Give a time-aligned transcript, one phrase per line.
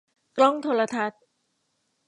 [0.37, 1.21] กล้องโทรทัศน์